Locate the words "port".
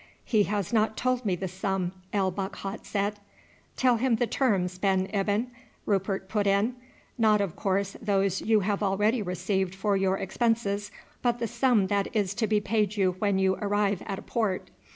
14.23-14.71